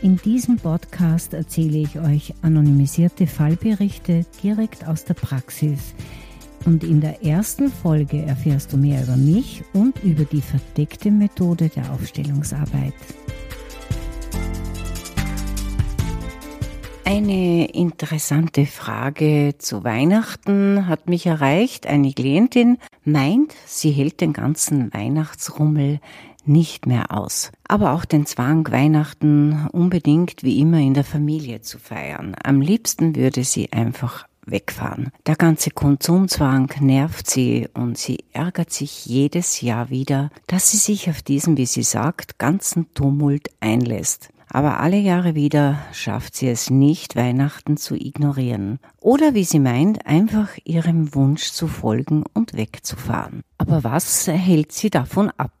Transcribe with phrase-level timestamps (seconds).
[0.00, 5.92] In diesem Podcast erzähle ich euch anonymisierte Fallberichte direkt aus der Praxis.
[6.64, 11.68] Und in der ersten Folge erfährst du mehr über mich und über die verdeckte Methode
[11.68, 12.94] der Aufstellungsarbeit.
[17.04, 21.88] Eine interessante Frage zu Weihnachten hat mich erreicht.
[21.88, 25.98] Eine Klientin meint, sie hält den ganzen Weihnachtsrummel
[26.48, 27.52] nicht mehr aus.
[27.66, 32.34] Aber auch den Zwang, Weihnachten unbedingt wie immer in der Familie zu feiern.
[32.42, 35.10] Am liebsten würde sie einfach wegfahren.
[35.26, 41.10] Der ganze Konsumzwang nervt sie und sie ärgert sich jedes Jahr wieder, dass sie sich
[41.10, 46.70] auf diesen, wie sie sagt, ganzen Tumult einlässt aber alle Jahre wieder schafft sie es
[46.70, 48.78] nicht, Weihnachten zu ignorieren.
[49.00, 53.42] Oder wie sie meint, einfach ihrem Wunsch zu folgen und wegzufahren.
[53.68, 55.52] Aber was hält sie davon ab?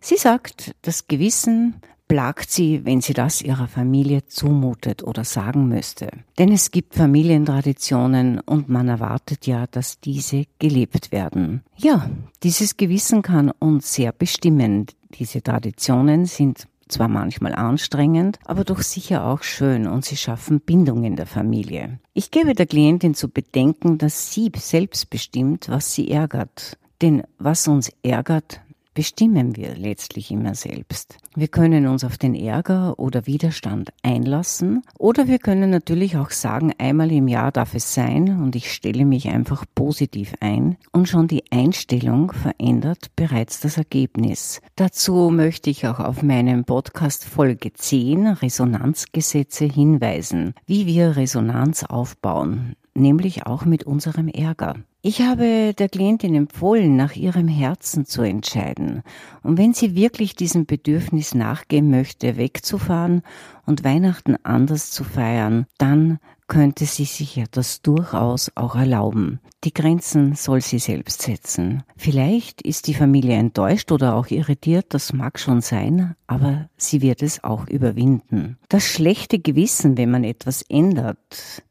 [0.00, 6.10] Sie sagt, das Gewissen plagt sie, wenn sie das ihrer Familie zumutet oder sagen müsste.
[6.38, 11.64] Denn es gibt Familientraditionen und man erwartet ja, dass diese gelebt werden.
[11.76, 12.08] Ja,
[12.44, 14.86] dieses Gewissen kann uns sehr bestimmen.
[15.18, 21.02] Diese Traditionen sind zwar manchmal anstrengend, aber doch sicher auch schön und sie schaffen Bindung
[21.02, 21.98] in der Familie.
[22.12, 26.78] Ich gebe der Klientin zu bedenken, dass sie selbst bestimmt, was sie ärgert.
[27.04, 28.62] Denn was uns ärgert,
[28.94, 31.18] bestimmen wir letztlich immer selbst.
[31.36, 36.72] Wir können uns auf den Ärger oder Widerstand einlassen oder wir können natürlich auch sagen,
[36.78, 41.28] einmal im Jahr darf es sein und ich stelle mich einfach positiv ein und schon
[41.28, 44.62] die Einstellung verändert bereits das Ergebnis.
[44.74, 52.76] Dazu möchte ich auch auf meinem Podcast Folge 10 Resonanzgesetze hinweisen, wie wir Resonanz aufbauen
[52.96, 54.76] nämlich auch mit unserem Ärger.
[55.06, 59.02] Ich habe der Klientin empfohlen, nach ihrem Herzen zu entscheiden.
[59.42, 63.20] Und wenn sie wirklich diesem Bedürfnis nachgehen möchte, wegzufahren
[63.66, 69.40] und Weihnachten anders zu feiern, dann könnte sie sich ja das durchaus auch erlauben.
[69.64, 71.82] Die Grenzen soll sie selbst setzen.
[71.98, 77.20] Vielleicht ist die Familie enttäuscht oder auch irritiert, das mag schon sein, aber sie wird
[77.20, 78.56] es auch überwinden.
[78.70, 81.62] Das schlechte Gewissen, wenn man etwas ändert,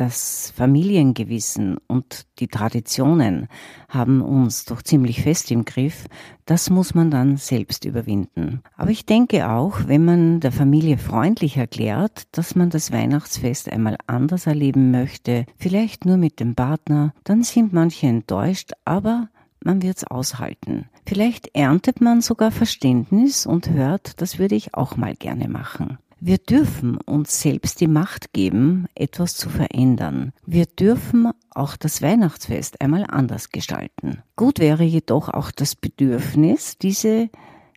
[0.00, 3.48] das Familiengewissen und die Traditionen
[3.90, 6.06] haben uns doch ziemlich fest im Griff.
[6.46, 8.62] Das muss man dann selbst überwinden.
[8.78, 13.98] Aber ich denke auch, wenn man der Familie freundlich erklärt, dass man das Weihnachtsfest einmal
[14.06, 19.28] anders erleben möchte, vielleicht nur mit dem Partner, dann sind manche enttäuscht, aber
[19.62, 20.86] man wird's aushalten.
[21.06, 25.98] Vielleicht erntet man sogar Verständnis und hört, das würde ich auch mal gerne machen.
[26.22, 30.32] Wir dürfen uns selbst die Macht geben, etwas zu verändern.
[30.44, 34.22] Wir dürfen auch das Weihnachtsfest einmal anders gestalten.
[34.36, 37.30] Gut wäre jedoch auch das Bedürfnis, diese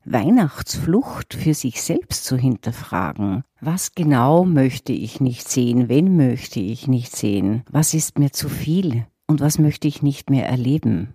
[0.03, 3.45] Weihnachtsflucht für sich selbst zu hinterfragen.
[3.61, 5.87] Was genau möchte ich nicht sehen?
[5.87, 7.63] Wen möchte ich nicht sehen?
[7.71, 9.05] Was ist mir zu viel?
[9.25, 11.13] Und was möchte ich nicht mehr erleben?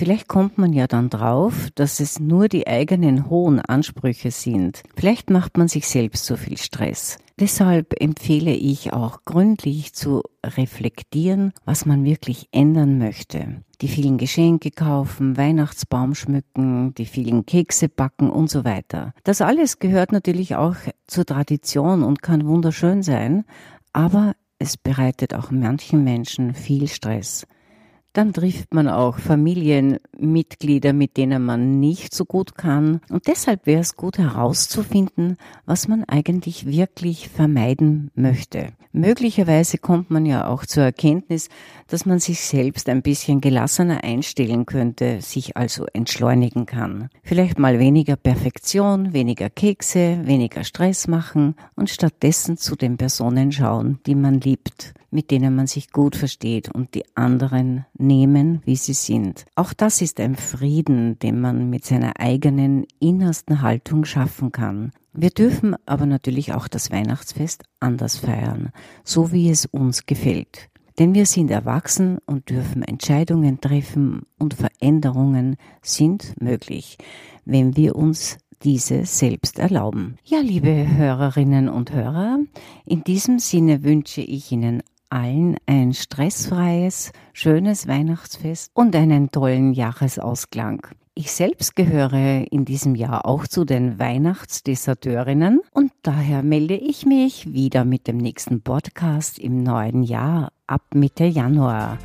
[0.00, 4.82] Vielleicht kommt man ja dann drauf, dass es nur die eigenen hohen Ansprüche sind.
[4.96, 7.18] Vielleicht macht man sich selbst so viel Stress.
[7.38, 13.62] Deshalb empfehle ich auch gründlich zu reflektieren, was man wirklich ändern möchte.
[13.82, 19.12] Die vielen Geschenke kaufen, Weihnachtsbaum schmücken, die vielen Kekse backen und so weiter.
[19.22, 20.76] Das alles gehört natürlich auch
[21.08, 23.44] zur Tradition und kann wunderschön sein,
[23.92, 27.46] aber es bereitet auch manchen Menschen viel Stress
[28.12, 33.00] dann trifft man auch Familienmitglieder, mit denen man nicht so gut kann.
[33.08, 38.68] Und deshalb wäre es gut herauszufinden, was man eigentlich wirklich vermeiden möchte.
[38.92, 41.48] Möglicherweise kommt man ja auch zur Erkenntnis,
[41.86, 47.08] dass man sich selbst ein bisschen gelassener einstellen könnte, sich also entschleunigen kann.
[47.22, 54.00] Vielleicht mal weniger Perfektion, weniger Kekse, weniger Stress machen und stattdessen zu den Personen schauen,
[54.06, 58.94] die man liebt mit denen man sich gut versteht und die anderen nehmen, wie sie
[58.94, 59.44] sind.
[59.54, 64.92] Auch das ist ein Frieden, den man mit seiner eigenen innersten Haltung schaffen kann.
[65.12, 68.70] Wir dürfen aber natürlich auch das Weihnachtsfest anders feiern,
[69.04, 70.68] so wie es uns gefällt.
[70.98, 76.98] Denn wir sind erwachsen und dürfen Entscheidungen treffen und Veränderungen sind möglich,
[77.44, 80.16] wenn wir uns diese selbst erlauben.
[80.24, 82.40] Ja, liebe Hörerinnen und Hörer,
[82.84, 90.86] in diesem Sinne wünsche ich Ihnen allen ein stressfreies, schönes Weihnachtsfest und einen tollen Jahresausklang.
[91.14, 97.52] Ich selbst gehöre in diesem Jahr auch zu den Weihnachtsdeserteurinnen und daher melde ich mich
[97.52, 101.98] wieder mit dem nächsten Podcast im neuen Jahr ab Mitte Januar.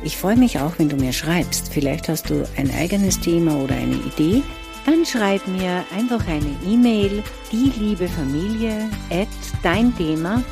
[0.03, 1.71] Ich freue mich auch, wenn du mir schreibst.
[1.71, 4.41] Vielleicht hast du ein eigenes Thema oder eine Idee
[4.85, 9.27] dann schreib mir einfach eine E-Mail, die liebe Familie at
[9.63, 10.43] deinthema.at.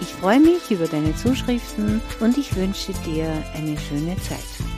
[0.00, 4.73] Ich freue mich über deine Zuschriften und ich wünsche dir eine schöne Zeit.